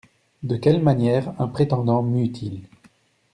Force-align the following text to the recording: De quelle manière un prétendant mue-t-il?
De 0.41 0.57
quelle 0.57 0.81
manière 0.81 1.39
un 1.39 1.47
prétendant 1.47 2.01
mue-t-il? 2.01 2.63